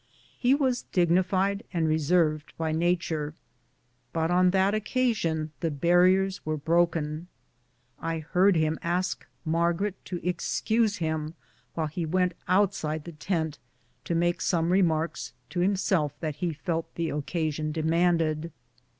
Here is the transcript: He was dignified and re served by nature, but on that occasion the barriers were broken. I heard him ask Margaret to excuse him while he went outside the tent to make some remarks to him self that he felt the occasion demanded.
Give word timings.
He 0.39 0.55
was 0.55 0.81
dignified 0.91 1.61
and 1.71 1.87
re 1.87 1.99
served 1.99 2.53
by 2.57 2.71
nature, 2.71 3.35
but 4.13 4.31
on 4.31 4.49
that 4.49 4.73
occasion 4.73 5.51
the 5.59 5.69
barriers 5.69 6.43
were 6.43 6.57
broken. 6.57 7.27
I 7.99 8.17
heard 8.17 8.55
him 8.55 8.79
ask 8.81 9.27
Margaret 9.45 10.03
to 10.05 10.19
excuse 10.27 10.95
him 10.97 11.35
while 11.75 11.85
he 11.85 12.07
went 12.07 12.33
outside 12.47 13.03
the 13.03 13.11
tent 13.11 13.59
to 14.05 14.15
make 14.15 14.41
some 14.41 14.71
remarks 14.71 15.33
to 15.51 15.61
him 15.61 15.75
self 15.75 16.19
that 16.19 16.37
he 16.37 16.51
felt 16.51 16.91
the 16.95 17.11
occasion 17.11 17.71
demanded. 17.71 18.51